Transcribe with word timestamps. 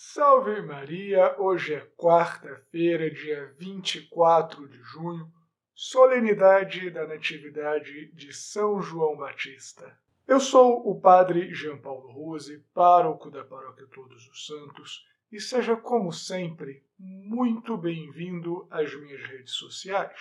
Salve 0.00 0.62
Maria! 0.62 1.34
Hoje 1.40 1.74
é 1.74 1.80
quarta-feira, 1.96 3.10
dia 3.10 3.52
24 3.58 4.68
de 4.68 4.80
junho, 4.80 5.28
solenidade 5.74 6.88
da 6.88 7.04
Natividade 7.04 8.06
de 8.14 8.32
São 8.32 8.80
João 8.80 9.16
Batista. 9.16 9.98
Eu 10.24 10.38
sou 10.38 10.88
o 10.88 11.00
Padre 11.00 11.52
Jean 11.52 11.78
Paulo 11.78 12.12
Rose, 12.12 12.64
pároco 12.72 13.28
da 13.28 13.42
Paróquia 13.42 13.88
Todos 13.92 14.24
os 14.28 14.46
Santos, 14.46 15.04
e 15.32 15.40
seja, 15.40 15.74
como 15.76 16.12
sempre, 16.12 16.86
muito 16.96 17.76
bem-vindo 17.76 18.68
às 18.70 18.94
minhas 18.94 19.22
redes 19.22 19.54
sociais. 19.54 20.20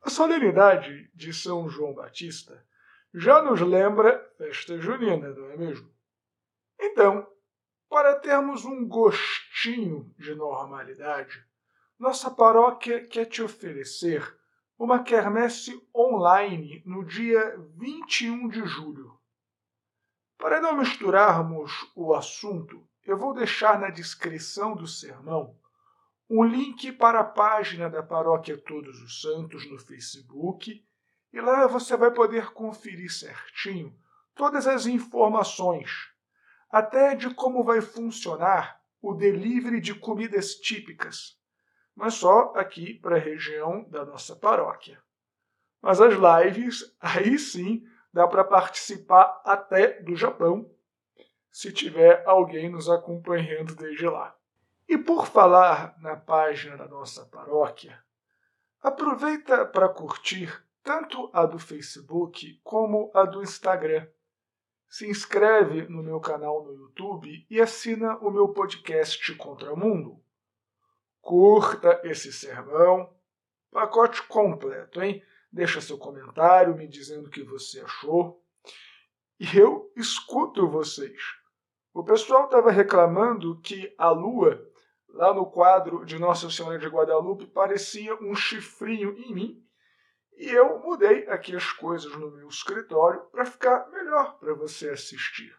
A 0.00 0.10
solenidade 0.10 1.10
de 1.12 1.32
São 1.32 1.68
João 1.68 1.92
Batista 1.92 2.64
já 3.12 3.42
nos 3.42 3.60
lembra 3.60 4.32
festa 4.38 4.80
junina, 4.80 5.30
não 5.30 5.50
é 5.50 5.56
mesmo? 5.56 5.90
Então, 6.78 7.31
para 7.92 8.18
termos 8.18 8.64
um 8.64 8.88
gostinho 8.88 10.10
de 10.18 10.34
normalidade, 10.34 11.44
nossa 11.98 12.30
paróquia 12.30 13.06
quer 13.06 13.26
te 13.26 13.42
oferecer 13.42 14.34
uma 14.78 15.02
quermesse 15.02 15.78
online 15.94 16.82
no 16.86 17.04
dia 17.04 17.54
21 17.76 18.48
de 18.48 18.64
julho. 18.64 19.20
Para 20.38 20.58
não 20.58 20.78
misturarmos 20.78 21.70
o 21.94 22.14
assunto, 22.14 22.82
eu 23.04 23.18
vou 23.18 23.34
deixar 23.34 23.78
na 23.78 23.90
descrição 23.90 24.74
do 24.74 24.86
sermão 24.86 25.54
um 26.30 26.42
link 26.42 26.92
para 26.92 27.20
a 27.20 27.24
página 27.24 27.90
da 27.90 28.02
Paróquia 28.02 28.56
Todos 28.56 29.02
os 29.02 29.20
Santos 29.20 29.70
no 29.70 29.78
Facebook 29.78 30.82
e 31.30 31.40
lá 31.42 31.66
você 31.66 31.94
vai 31.94 32.10
poder 32.10 32.54
conferir 32.54 33.12
certinho 33.12 33.94
todas 34.34 34.66
as 34.66 34.86
informações 34.86 36.10
até 36.72 37.14
de 37.14 37.34
como 37.34 37.62
vai 37.62 37.82
funcionar 37.82 38.80
o 39.02 39.12
delivery 39.12 39.78
de 39.78 39.94
comidas 39.94 40.54
típicas, 40.54 41.38
mas 41.94 42.14
só 42.14 42.54
aqui 42.56 42.94
para 42.94 43.16
a 43.16 43.20
região 43.20 43.84
da 43.90 44.06
nossa 44.06 44.34
paróquia. 44.34 44.98
Mas 45.82 46.00
as 46.00 46.14
lives, 46.14 46.96
aí 46.98 47.38
sim, 47.38 47.86
dá 48.10 48.26
para 48.26 48.42
participar 48.42 49.42
até 49.44 50.00
do 50.00 50.16
Japão, 50.16 50.70
se 51.50 51.70
tiver 51.70 52.26
alguém 52.26 52.70
nos 52.70 52.88
acompanhando 52.88 53.74
desde 53.74 54.06
lá. 54.06 54.34
E 54.88 54.96
por 54.96 55.26
falar 55.26 55.94
na 56.00 56.16
página 56.16 56.78
da 56.78 56.88
nossa 56.88 57.26
paróquia, 57.26 58.02
aproveita 58.80 59.66
para 59.66 59.90
curtir 59.90 60.64
tanto 60.82 61.28
a 61.34 61.44
do 61.44 61.58
Facebook 61.58 62.58
como 62.64 63.10
a 63.14 63.24
do 63.24 63.42
Instagram 63.42 64.08
se 64.92 65.08
inscreve 65.08 65.88
no 65.88 66.02
meu 66.02 66.20
canal 66.20 66.62
no 66.62 66.74
YouTube 66.74 67.46
e 67.48 67.58
assina 67.58 68.18
o 68.18 68.30
meu 68.30 68.48
podcast 68.50 69.34
Contra 69.36 69.72
o 69.72 69.76
Mundo. 69.76 70.22
Curta 71.18 72.02
esse 72.04 72.30
sermão, 72.30 73.10
pacote 73.70 74.22
completo, 74.24 75.00
hein? 75.00 75.24
Deixa 75.50 75.80
seu 75.80 75.96
comentário 75.96 76.76
me 76.76 76.86
dizendo 76.86 77.28
o 77.28 77.30
que 77.30 77.42
você 77.42 77.80
achou. 77.80 78.44
E 79.40 79.56
eu 79.56 79.90
escuto 79.96 80.68
vocês. 80.68 81.22
O 81.94 82.04
pessoal 82.04 82.44
estava 82.44 82.70
reclamando 82.70 83.58
que 83.62 83.94
a 83.96 84.10
lua, 84.10 84.62
lá 85.08 85.32
no 85.32 85.46
quadro 85.46 86.04
de 86.04 86.18
Nossa 86.18 86.50
Senhora 86.50 86.78
de 86.78 86.88
Guadalupe, 86.88 87.46
parecia 87.46 88.14
um 88.16 88.34
chifrinho 88.34 89.16
em 89.16 89.32
mim 89.32 89.66
e 90.36 90.50
eu 90.50 90.78
mudei 90.80 91.28
aqui 91.28 91.54
as 91.54 91.70
coisas 91.72 92.12
no 92.16 92.30
meu 92.30 92.48
escritório 92.48 93.20
para 93.30 93.44
ficar 93.44 93.88
melhor 93.90 94.38
para 94.38 94.54
você 94.54 94.90
assistir. 94.90 95.56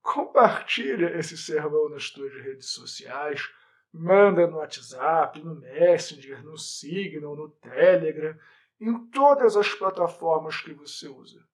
Compartilha 0.00 1.18
esse 1.18 1.36
sermão 1.36 1.88
nas 1.88 2.04
suas 2.04 2.32
redes 2.32 2.70
sociais, 2.70 3.48
manda 3.92 4.46
no 4.46 4.58
WhatsApp, 4.58 5.42
no 5.42 5.54
Messenger, 5.56 6.44
no 6.44 6.56
Signal, 6.56 7.34
no 7.34 7.50
Telegram, 7.50 8.38
em 8.80 9.06
todas 9.08 9.56
as 9.56 9.68
plataformas 9.74 10.60
que 10.60 10.72
você 10.72 11.08
usa. 11.08 11.44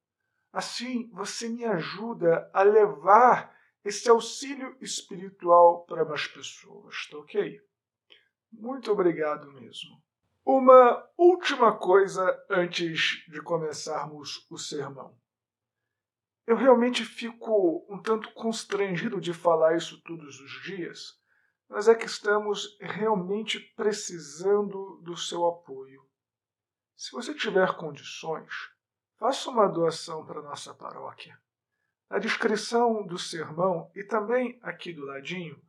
Assim, 0.52 1.08
você 1.12 1.48
me 1.48 1.64
ajuda 1.64 2.50
a 2.52 2.62
levar 2.62 3.56
esse 3.84 4.08
auxílio 4.08 4.76
espiritual 4.80 5.84
para 5.86 6.04
mais 6.04 6.26
pessoas, 6.26 7.08
tá 7.10 7.18
ok? 7.18 7.60
Muito 8.52 8.92
obrigado 8.92 9.50
mesmo. 9.52 10.02
Uma 10.44 11.08
última 11.16 11.72
coisa 11.78 12.44
antes 12.50 13.24
de 13.28 13.40
começarmos 13.40 14.44
o 14.50 14.58
sermão. 14.58 15.16
Eu 16.44 16.56
realmente 16.56 17.04
fico 17.04 17.86
um 17.88 18.02
tanto 18.02 18.32
constrangido 18.34 19.20
de 19.20 19.32
falar 19.32 19.76
isso 19.76 20.02
todos 20.02 20.40
os 20.40 20.62
dias, 20.64 21.16
mas 21.68 21.86
é 21.86 21.94
que 21.94 22.06
estamos 22.06 22.76
realmente 22.80 23.60
precisando 23.76 25.00
do 25.04 25.16
seu 25.16 25.46
apoio. 25.46 26.04
Se 26.96 27.12
você 27.12 27.32
tiver 27.32 27.76
condições, 27.76 28.52
faça 29.18 29.48
uma 29.48 29.68
doação 29.68 30.26
para 30.26 30.42
nossa 30.42 30.74
paróquia. 30.74 31.40
Na 32.10 32.18
descrição 32.18 33.06
do 33.06 33.16
sermão 33.16 33.92
e 33.94 34.02
também 34.02 34.58
aqui 34.60 34.92
do 34.92 35.04
ladinho 35.04 35.62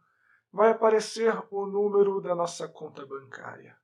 vai 0.52 0.72
aparecer 0.72 1.32
o 1.52 1.68
número 1.68 2.20
da 2.20 2.34
nossa 2.34 2.68
conta 2.68 3.06
bancária. 3.06 3.78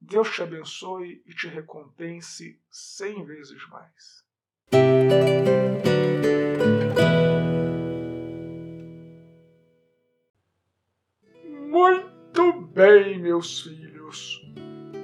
Deus 0.00 0.30
te 0.30 0.42
abençoe 0.42 1.22
e 1.26 1.34
te 1.34 1.48
recompense 1.48 2.60
cem 2.70 3.24
vezes 3.24 3.66
mais. 3.68 4.24
Muito 11.68 12.52
bem, 12.72 13.18
meus 13.18 13.62
filhos. 13.62 14.42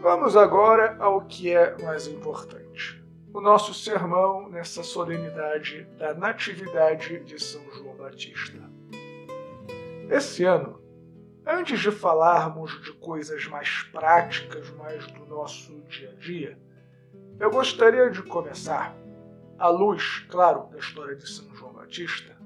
Vamos 0.02 0.36
agora 0.36 0.96
ao 0.98 1.26
que 1.26 1.50
é 1.50 1.76
mais 1.82 2.06
importante. 2.06 3.02
O 3.32 3.40
nosso 3.40 3.72
sermão 3.72 4.48
nessa 4.50 4.82
solenidade 4.82 5.84
da 5.96 6.12
Natividade 6.12 7.20
de 7.20 7.42
São 7.42 7.62
João 7.72 7.96
Batista. 7.96 8.70
Esse 10.10 10.44
ano 10.44 10.81
Antes 11.44 11.80
de 11.80 11.90
falarmos 11.90 12.80
de 12.82 12.92
coisas 12.92 13.46
mais 13.48 13.82
práticas, 13.90 14.70
mais 14.76 15.04
do 15.08 15.26
nosso 15.26 15.80
dia 15.88 16.10
a 16.10 16.14
dia, 16.14 16.58
eu 17.40 17.50
gostaria 17.50 18.08
de 18.10 18.22
começar, 18.22 18.94
à 19.58 19.68
luz, 19.68 20.24
claro, 20.30 20.68
da 20.70 20.78
história 20.78 21.16
de 21.16 21.28
São 21.28 21.52
João 21.56 21.72
Batista, 21.72 22.36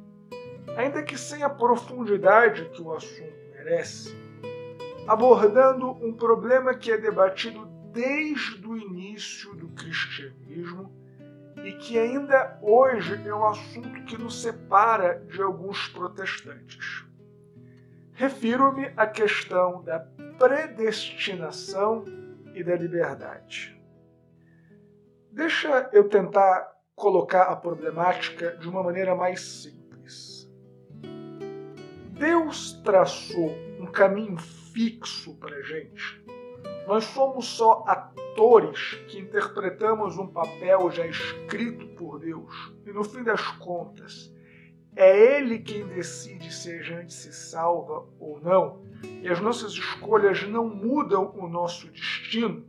ainda 0.79 1.03
que 1.03 1.19
sem 1.19 1.43
a 1.43 1.51
profundidade 1.51 2.71
que 2.71 2.81
o 2.81 2.91
assunto 2.95 3.37
merece, 3.53 4.17
abordando 5.07 5.91
um 6.03 6.15
problema 6.15 6.75
que 6.75 6.91
é 6.91 6.97
debatido 6.97 7.67
desde 7.93 8.67
o 8.67 8.79
início 8.79 9.55
do 9.57 9.69
cristianismo 9.69 10.91
e 11.63 11.73
que 11.73 11.99
ainda 11.99 12.59
hoje 12.63 13.21
é 13.27 13.35
um 13.35 13.47
assunto 13.47 14.05
que 14.05 14.17
nos 14.17 14.41
separa 14.41 15.23
de 15.29 15.43
alguns 15.43 15.87
protestantes. 15.89 17.05
Refiro-me 18.17 18.91
à 18.97 19.07
questão 19.07 19.83
da 19.85 20.01
predestinação 20.39 22.03
e 22.55 22.65
da 22.65 22.75
liberdade. 22.75 23.79
Deixa 25.31 25.91
eu 25.93 26.09
tentar 26.09 26.67
colocar 26.95 27.43
a 27.43 27.57
problemática 27.57 28.57
de 28.57 28.67
uma 28.71 28.83
maneira 28.83 29.15
mais 29.15 29.43
simples. 29.43 30.51
Deus 32.13 32.81
traçou 32.83 33.51
um 33.79 33.85
caminho 33.85 34.39
fixo 34.39 35.37
para 35.37 35.61
gente. 35.61 36.25
Nós 36.87 37.05
somos 37.05 37.45
só 37.45 37.85
atores 37.87 38.95
que 39.09 39.19
interpretamos 39.19 40.17
um 40.17 40.29
papel 40.29 40.91
já 40.91 41.07
escrito 41.07 41.87
por 41.89 42.19
Deus. 42.19 42.75
E 42.87 42.93
no 42.93 43.05
fim 43.05 43.23
das 43.23 43.47
contas, 43.59 44.35
é 44.97 45.37
Ele 45.37 45.59
quem 45.59 45.87
decide 45.87 46.53
se 46.53 46.73
a 46.73 46.83
gente 46.83 47.13
se 47.13 47.31
salva 47.31 48.07
ou 48.19 48.41
não, 48.41 48.83
e 49.23 49.29
as 49.29 49.39
nossas 49.41 49.73
escolhas 49.73 50.43
não 50.49 50.67
mudam 50.67 51.35
o 51.37 51.47
nosso 51.47 51.87
destino. 51.89 52.65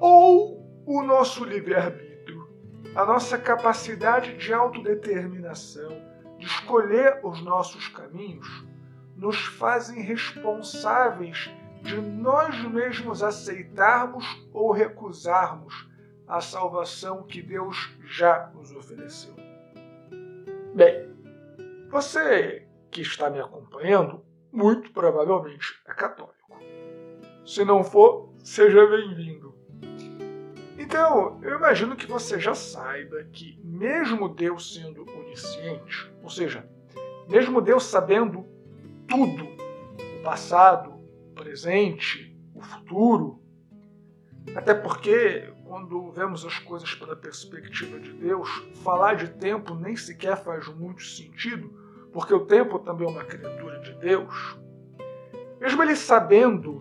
Ou 0.00 0.66
o 0.84 1.02
nosso 1.02 1.44
livre-arbítrio, 1.44 2.48
a 2.94 3.04
nossa 3.04 3.38
capacidade 3.38 4.36
de 4.36 4.52
autodeterminação, 4.52 5.90
de 6.38 6.46
escolher 6.46 7.20
os 7.22 7.40
nossos 7.40 7.86
caminhos, 7.88 8.66
nos 9.16 9.38
fazem 9.46 10.02
responsáveis 10.02 11.50
de 11.82 12.00
nós 12.00 12.60
mesmos 12.64 13.22
aceitarmos 13.22 14.24
ou 14.52 14.72
recusarmos 14.72 15.88
a 16.26 16.40
salvação 16.40 17.22
que 17.22 17.40
Deus 17.40 17.94
já 18.04 18.50
nos 18.54 18.72
ofereceu. 18.72 19.47
Bem, 20.74 21.08
você 21.90 22.66
que 22.90 23.00
está 23.00 23.30
me 23.30 23.40
acompanhando, 23.40 24.24
muito 24.52 24.92
provavelmente 24.92 25.80
é 25.86 25.92
católico. 25.92 26.34
Se 27.44 27.64
não 27.64 27.82
for, 27.82 28.32
seja 28.38 28.86
bem-vindo. 28.86 29.54
Então, 30.78 31.40
eu 31.42 31.56
imagino 31.56 31.96
que 31.96 32.06
você 32.06 32.38
já 32.38 32.54
saiba 32.54 33.24
que, 33.32 33.60
mesmo 33.64 34.28
Deus 34.28 34.74
sendo 34.74 35.02
onisciente, 35.02 36.12
ou 36.22 36.30
seja, 36.30 36.64
Mesmo 37.28 37.60
Deus 37.60 37.84
sabendo 37.84 38.46
tudo, 39.06 39.44
o 39.44 40.22
passado, 40.24 40.94
o 41.30 41.34
presente, 41.34 42.34
o 42.54 42.62
futuro, 42.62 43.42
até 44.56 44.72
porque 44.72 45.52
quando 45.68 46.10
vemos 46.12 46.46
as 46.46 46.58
coisas 46.60 46.94
pela 46.94 47.14
perspectiva 47.14 48.00
de 48.00 48.10
Deus, 48.14 48.48
falar 48.82 49.16
de 49.16 49.28
tempo 49.28 49.74
nem 49.74 49.94
sequer 49.94 50.42
faz 50.42 50.66
muito 50.68 51.02
sentido, 51.02 51.70
porque 52.10 52.32
o 52.32 52.46
tempo 52.46 52.78
também 52.78 53.06
é 53.06 53.10
uma 53.10 53.24
criatura 53.24 53.78
de 53.80 53.92
Deus. 53.96 54.58
Mesmo 55.60 55.82
ele 55.82 55.94
sabendo, 55.94 56.80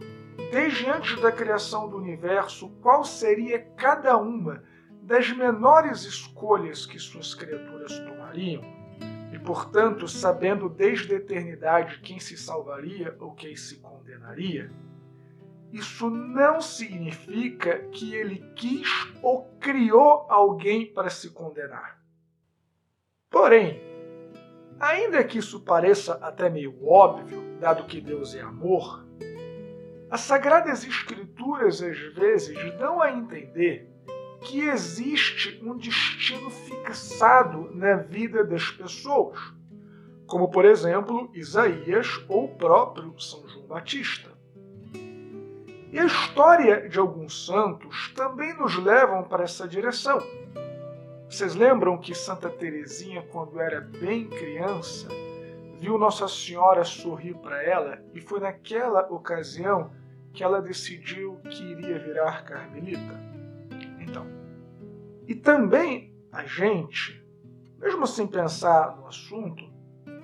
desde 0.52 0.90
antes 0.90 1.20
da 1.22 1.34
criação 1.34 1.90
do 1.90 1.98
universo, 1.98 2.70
qual 2.82 3.04
seria 3.04 3.60
cada 3.76 4.16
uma 4.16 4.64
das 5.02 5.30
menores 5.32 6.04
escolhas 6.04 6.86
que 6.86 6.98
suas 6.98 7.36
criaturas 7.36 8.00
tomariam, 8.00 8.64
e 9.34 9.40
portanto 9.40 10.08
sabendo 10.08 10.70
desde 10.70 11.14
a 11.14 11.18
eternidade 11.18 12.00
quem 12.00 12.20
se 12.20 12.38
salvaria 12.38 13.14
ou 13.20 13.34
quem 13.34 13.54
se 13.54 13.80
condenaria, 13.82 14.72
isso 15.72 16.10
não 16.10 16.62
significa 16.62 17.80
que 17.92 18.16
ele 18.16 18.44
quis 18.56 18.88
ou 19.22 19.46
criou 19.60 20.26
alguém 20.30 20.86
para 20.86 21.10
se 21.10 21.30
condenar. 21.32 22.02
Porém, 23.30 23.82
ainda 24.80 25.24
que 25.24 25.40
isso 25.40 25.60
pareça 25.62 26.14
até 26.22 26.50
meio 26.50 26.88
óbvio, 26.88 27.58
dado 27.60 27.86
que 27.86 28.00
Deus 28.00 28.34
é 28.34 28.42
amor, 28.42 29.06
as 30.10 30.22
Sagradas 30.22 30.86
Escrituras 30.86 31.82
às 31.82 32.00
vezes 32.14 32.58
dão 32.78 33.02
a 33.02 33.12
entender 33.12 33.92
que 34.42 34.62
existe 34.62 35.60
um 35.62 35.76
destino 35.76 36.50
fixado 36.50 37.76
na 37.76 37.96
vida 37.96 38.44
das 38.46 38.72
pessoas, 38.72 39.38
como 40.26 40.50
por 40.50 40.64
exemplo 40.64 41.30
Isaías 41.34 42.24
ou 42.30 42.46
o 42.46 42.56
próprio 42.56 43.20
São 43.20 43.46
João 43.50 43.68
Batista. 43.68 44.37
E 45.98 46.00
a 46.00 46.06
história 46.06 46.88
de 46.88 47.00
alguns 47.00 47.48
santos 47.48 48.14
também 48.14 48.56
nos 48.56 48.78
levam 48.78 49.24
para 49.24 49.46
essa 49.46 49.68
direção. 49.68 50.22
Vocês 51.28 51.56
lembram 51.56 51.98
que 51.98 52.14
Santa 52.14 52.52
Teresinha, 52.52 53.24
quando 53.32 53.60
era 53.60 53.82
bem 53.82 54.30
criança, 54.30 55.08
viu 55.80 55.98
Nossa 55.98 56.28
Senhora 56.28 56.84
sorrir 56.84 57.34
para 57.38 57.64
ela 57.64 58.00
e 58.14 58.22
foi 58.22 58.40
naquela 58.40 59.12
ocasião 59.12 59.90
que 60.34 60.44
ela 60.44 60.62
decidiu 60.62 61.40
que 61.50 61.64
iria 61.64 61.98
virar 61.98 62.46
carmelita? 62.46 63.20
Então, 64.00 64.28
e 65.28 65.34
também 65.34 66.16
a 66.32 66.46
gente, 66.46 67.26
mesmo 67.80 68.06
sem 68.06 68.28
pensar 68.28 68.96
no 68.98 69.08
assunto, 69.08 69.68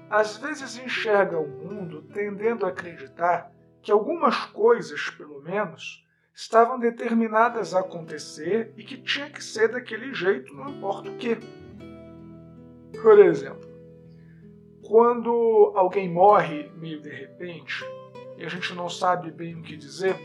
às 0.07 0.37
vezes 0.37 0.77
enxerga 0.77 1.39
o 1.39 1.49
mundo 1.49 2.03
tendendo 2.13 2.63
a 2.63 2.69
acreditar 2.69 3.51
que 3.83 3.91
algumas 3.91 4.45
coisas, 4.45 5.09
pelo 5.09 5.41
menos, 5.41 6.07
estavam 6.33 6.79
determinadas 6.79 7.75
a 7.75 7.81
acontecer 7.81 8.73
e 8.77 8.83
que 8.83 8.97
tinha 8.97 9.29
que 9.29 9.43
ser 9.43 9.67
daquele 9.67 10.13
jeito, 10.13 10.55
não 10.55 10.69
importa 10.69 11.09
o 11.09 11.17
que. 11.17 11.37
Por 13.01 13.19
exemplo, 13.19 13.69
quando 14.81 15.73
alguém 15.75 16.09
morre 16.09 16.71
meio 16.77 17.01
de 17.01 17.09
repente 17.09 17.83
e 18.37 18.45
a 18.45 18.49
gente 18.49 18.73
não 18.73 18.89
sabe 18.89 19.29
bem 19.31 19.55
o 19.55 19.61
que 19.61 19.75
dizer, 19.75 20.15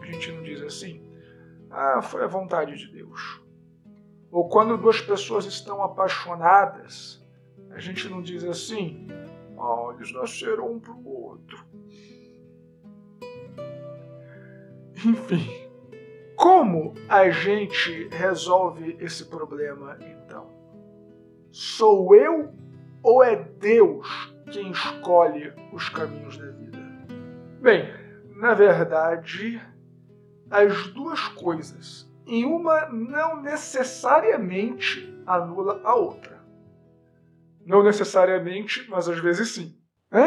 a 0.00 0.06
gente 0.06 0.32
não 0.32 0.42
diz 0.42 0.62
assim, 0.62 1.06
ah, 1.70 2.00
foi 2.00 2.24
a 2.24 2.26
vontade 2.26 2.76
de 2.76 2.90
Deus. 2.90 3.42
Ou 4.30 4.48
quando 4.48 4.78
duas 4.78 5.02
pessoas 5.02 5.44
estão 5.44 5.82
apaixonadas, 5.82 7.22
a 7.70 7.78
gente 7.78 8.08
não 8.08 8.22
diz 8.22 8.42
assim, 8.42 9.06
ah, 9.58 9.92
eles 9.94 10.10
nasceram 10.12 10.72
um 10.72 10.80
para 10.80 10.94
o 10.94 11.06
outro. 11.06 11.71
Enfim, 15.04 15.48
como 16.36 16.94
a 17.08 17.28
gente 17.28 18.08
resolve 18.08 18.96
esse 19.00 19.24
problema 19.24 19.98
então? 20.00 20.48
Sou 21.50 22.14
eu 22.14 22.54
ou 23.02 23.22
é 23.22 23.36
Deus 23.36 24.32
quem 24.52 24.70
escolhe 24.70 25.52
os 25.72 25.88
caminhos 25.88 26.38
da 26.38 26.50
vida? 26.50 26.78
Bem, 27.60 27.92
na 28.36 28.54
verdade, 28.54 29.60
as 30.50 30.86
duas 30.88 31.20
coisas. 31.28 32.08
E 32.26 32.44
uma 32.44 32.86
não 32.88 33.42
necessariamente 33.42 35.12
anula 35.26 35.80
a 35.82 35.94
outra. 35.96 36.40
Não 37.66 37.82
necessariamente, 37.82 38.88
mas 38.88 39.08
às 39.08 39.18
vezes 39.18 39.50
sim. 39.50 39.76
Hã? 40.12 40.26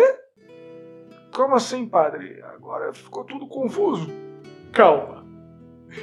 Como 1.34 1.56
assim, 1.56 1.88
padre? 1.88 2.42
Agora 2.44 2.94
ficou 2.94 3.24
tudo 3.24 3.48
confuso. 3.48 4.25
Calma, 4.76 5.26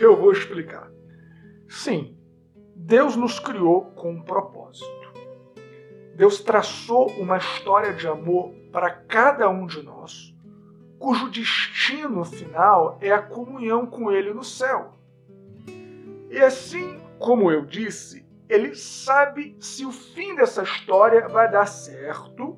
eu 0.01 0.17
vou 0.17 0.33
explicar. 0.33 0.91
Sim, 1.69 2.17
Deus 2.75 3.17
nos 3.17 3.39
criou 3.39 3.91
com 3.91 4.13
um 4.13 4.23
propósito. 4.23 5.13
Deus 6.17 6.41
traçou 6.41 7.11
uma 7.19 7.37
história 7.37 7.93
de 7.93 8.09
amor 8.09 8.55
para 8.73 8.91
cada 8.91 9.47
um 9.51 9.67
de 9.67 9.83
nós, 9.83 10.35
cujo 10.99 11.29
destino 11.29 12.25
final 12.25 12.97
é 13.03 13.13
a 13.13 13.21
comunhão 13.21 13.85
com 13.85 14.11
Ele 14.11 14.33
no 14.33 14.43
céu. 14.43 14.95
E 16.31 16.39
assim 16.39 16.99
como 17.19 17.51
eu 17.51 17.67
disse, 17.67 18.27
ele 18.49 18.75
sabe 18.75 19.55
se 19.61 19.85
o 19.85 19.93
fim 19.93 20.35
dessa 20.35 20.63
história 20.63 21.29
vai 21.29 21.51
dar 21.51 21.67
certo 21.67 22.57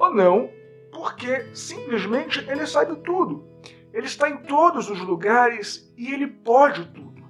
ou 0.00 0.10
não, 0.10 0.48
porque 0.90 1.54
simplesmente 1.54 2.40
ele 2.48 2.66
sabe 2.66 2.96
tudo. 3.02 3.53
Ele 3.94 4.06
está 4.06 4.28
em 4.28 4.38
todos 4.38 4.90
os 4.90 4.98
lugares 4.98 5.88
e 5.96 6.12
ele 6.12 6.26
pode 6.26 6.84
tudo. 6.88 7.22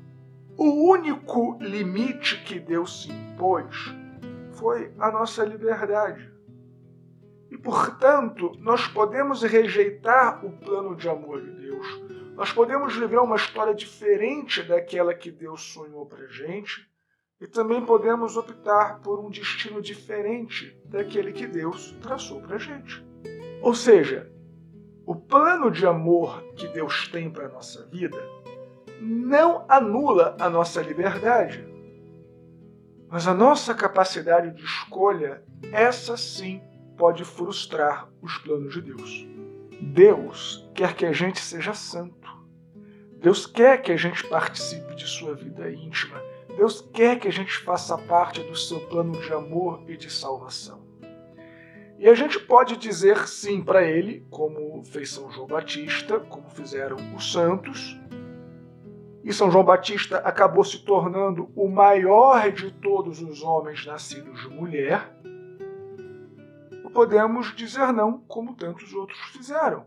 O 0.56 0.88
único 0.90 1.58
limite 1.60 2.42
que 2.42 2.58
Deus 2.58 3.02
se 3.02 3.12
impôs 3.12 3.94
foi 4.52 4.90
a 4.98 5.10
nossa 5.10 5.44
liberdade. 5.44 6.32
E, 7.50 7.58
portanto, 7.58 8.52
nós 8.60 8.88
podemos 8.88 9.42
rejeitar 9.42 10.42
o 10.42 10.52
plano 10.52 10.96
de 10.96 11.06
amor 11.06 11.42
de 11.42 11.50
Deus. 11.50 11.86
Nós 12.34 12.50
podemos 12.50 12.96
viver 12.96 13.18
uma 13.18 13.36
história 13.36 13.74
diferente 13.74 14.62
daquela 14.62 15.12
que 15.12 15.30
Deus 15.30 15.60
sonhou 15.60 16.06
para 16.06 16.26
gente. 16.28 16.88
E 17.42 17.46
também 17.46 17.84
podemos 17.84 18.38
optar 18.38 19.02
por 19.02 19.20
um 19.20 19.28
destino 19.28 19.82
diferente 19.82 20.74
daquele 20.86 21.30
que 21.30 21.46
Deus 21.46 21.94
traçou 22.00 22.40
para 22.40 22.56
gente. 22.56 23.04
Ou 23.60 23.74
seja, 23.74 24.32
o 25.06 25.14
plano 25.14 25.70
de 25.70 25.86
amor 25.86 26.42
que 26.56 26.66
Deus 26.68 27.08
tem 27.08 27.30
para 27.30 27.46
a 27.46 27.50
nossa 27.50 27.84
vida 27.86 28.18
não 29.00 29.64
anula 29.68 30.36
a 30.40 30.48
nossa 30.48 30.80
liberdade. 30.80 31.66
Mas 33.08 33.28
a 33.28 33.34
nossa 33.34 33.74
capacidade 33.74 34.50
de 34.52 34.64
escolha, 34.64 35.42
essa 35.72 36.16
sim, 36.16 36.62
pode 36.96 37.24
frustrar 37.24 38.08
os 38.22 38.38
planos 38.38 38.72
de 38.72 38.80
Deus. 38.80 39.26
Deus 39.80 40.68
quer 40.74 40.94
que 40.94 41.04
a 41.04 41.12
gente 41.12 41.40
seja 41.40 41.74
santo. 41.74 42.28
Deus 43.18 43.46
quer 43.46 43.82
que 43.82 43.92
a 43.92 43.96
gente 43.96 44.26
participe 44.26 44.94
de 44.94 45.06
sua 45.06 45.34
vida 45.34 45.70
íntima. 45.70 46.20
Deus 46.56 46.80
quer 46.92 47.18
que 47.18 47.28
a 47.28 47.32
gente 47.32 47.58
faça 47.58 47.98
parte 47.98 48.40
do 48.42 48.56
seu 48.56 48.80
plano 48.80 49.12
de 49.20 49.32
amor 49.32 49.82
e 49.88 49.96
de 49.96 50.10
salvação. 50.10 50.80
E 51.98 52.08
a 52.08 52.14
gente 52.14 52.38
pode 52.38 52.76
dizer 52.76 53.26
sim 53.28 53.62
para 53.62 53.82
ele, 53.82 54.26
como 54.30 54.82
fez 54.84 55.10
São 55.10 55.30
João 55.30 55.46
Batista, 55.46 56.18
como 56.18 56.50
fizeram 56.50 56.96
os 57.14 57.32
santos. 57.32 57.98
E 59.22 59.32
São 59.32 59.50
João 59.50 59.64
Batista 59.64 60.18
acabou 60.18 60.64
se 60.64 60.84
tornando 60.84 61.50
o 61.54 61.68
maior 61.68 62.50
de 62.50 62.70
todos 62.72 63.22
os 63.22 63.42
homens 63.42 63.86
nascidos 63.86 64.40
de 64.40 64.48
mulher. 64.48 65.16
Podemos 66.92 67.54
dizer 67.56 67.92
não, 67.92 68.18
como 68.18 68.54
tantos 68.54 68.92
outros 68.92 69.18
fizeram. 69.32 69.86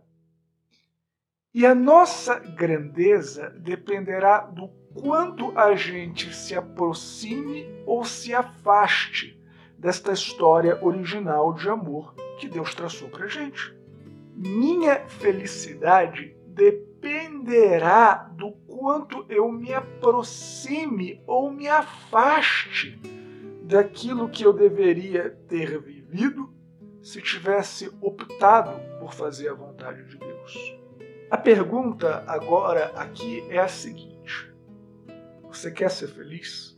E 1.54 1.66
a 1.66 1.74
nossa 1.74 2.38
grandeza 2.38 3.50
dependerá 3.52 4.42
do 4.42 4.68
quanto 4.94 5.58
a 5.58 5.76
gente 5.76 6.34
se 6.34 6.54
aproxime 6.54 7.66
ou 7.86 8.04
se 8.04 8.34
afaste 8.34 9.37
desta 9.78 10.12
história 10.12 10.84
original 10.84 11.54
de 11.54 11.70
amor 11.70 12.14
que 12.38 12.50
Deus 12.50 12.74
traçou 12.74 13.10
para 13.10 13.28
gente. 13.28 13.76
Minha 14.36 15.08
felicidade 15.08 16.36
dependerá 16.48 18.32
do 18.36 18.52
quanto 18.68 19.26
eu 19.30 19.52
me 19.52 19.74
aproxime 19.74 21.22
ou 21.28 21.52
me 21.52 21.68
afaste 21.68 23.00
daquilo 23.64 24.30
que 24.30 24.44
eu 24.44 24.54
deveria 24.54 25.32
ter 25.48 25.80
vivido 25.80 26.54
se 27.02 27.22
tivesse 27.22 27.92
optado 28.02 28.80
por 29.00 29.14
fazer 29.14 29.50
a 29.50 29.54
vontade 29.54 30.04
de 30.06 30.18
Deus. 30.18 30.78
A 31.30 31.38
pergunta 31.38 32.24
agora 32.28 32.92
aqui 32.96 33.46
é 33.50 33.60
a 33.60 33.68
seguinte: 33.68 34.54
você 35.44 35.72
quer 35.72 35.90
ser 35.92 36.08
feliz? 36.08 36.78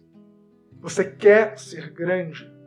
Você 0.79 1.03
quer 1.03 1.58
ser 1.58 1.91
grande? 1.91 2.58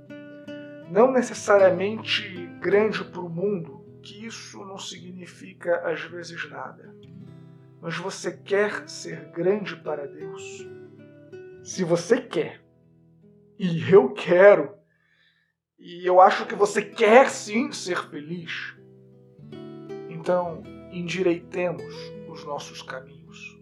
Não 0.90 1.10
necessariamente 1.10 2.46
grande 2.60 3.04
para 3.04 3.20
o 3.20 3.28
mundo, 3.28 3.84
que 4.02 4.26
isso 4.26 4.64
não 4.64 4.78
significa 4.78 5.88
às 5.88 6.00
vezes 6.02 6.50
nada. 6.50 6.94
Mas 7.80 7.96
você 7.96 8.32
quer 8.32 8.88
ser 8.88 9.30
grande 9.30 9.76
para 9.76 10.06
Deus? 10.06 10.68
Se 11.62 11.84
você 11.84 12.20
quer, 12.20 12.60
e 13.58 13.90
eu 13.92 14.10
quero, 14.10 14.74
e 15.78 16.06
eu 16.06 16.20
acho 16.20 16.46
que 16.46 16.54
você 16.54 16.82
quer 16.82 17.28
sim 17.28 17.72
ser 17.72 17.98
feliz, 18.08 18.76
então 20.08 20.62
endireitemos 20.92 21.94
os 22.28 22.44
nossos 22.44 22.82
caminhos. 22.82 23.60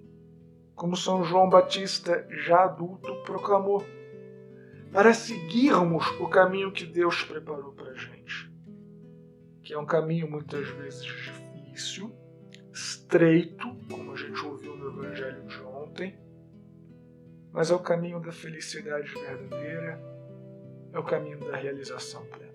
Como 0.74 0.96
São 0.96 1.22
João 1.24 1.48
Batista, 1.48 2.26
já 2.30 2.64
adulto, 2.64 3.14
proclamou 3.22 3.84
para 4.92 5.14
seguirmos 5.14 6.04
o 6.20 6.28
caminho 6.28 6.72
que 6.72 6.84
Deus 6.84 7.22
preparou 7.22 7.72
para 7.72 7.90
a 7.90 7.94
gente. 7.94 8.50
Que 9.62 9.72
é 9.72 9.78
um 9.78 9.86
caminho 9.86 10.28
muitas 10.28 10.68
vezes 10.68 11.04
difícil, 11.04 12.12
estreito, 12.72 13.68
como 13.88 14.12
a 14.12 14.16
gente 14.16 14.44
ouviu 14.44 14.76
no 14.76 14.88
Evangelho 14.88 15.46
de 15.46 15.60
ontem, 15.62 16.18
mas 17.52 17.70
é 17.70 17.74
o 17.74 17.80
caminho 17.80 18.20
da 18.20 18.32
felicidade 18.32 19.12
verdadeira, 19.12 20.00
é 20.92 20.98
o 20.98 21.04
caminho 21.04 21.38
da 21.38 21.56
realização 21.56 22.24
plena. 22.26 22.50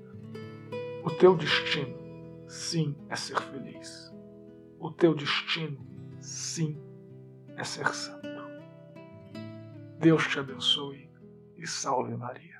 O 1.03 1.11
teu 1.11 1.37
destino, 1.37 2.43
sim, 2.47 2.95
é 3.09 3.15
ser 3.15 3.39
feliz. 3.39 4.13
O 4.79 4.91
teu 4.91 5.13
destino, 5.13 5.85
sim, 6.19 6.81
é 7.55 7.63
ser 7.63 7.87
santo. 7.93 8.25
Deus 9.99 10.27
te 10.27 10.39
abençoe 10.39 11.14
e 11.57 11.67
salve 11.67 12.15
Maria. 12.15 12.54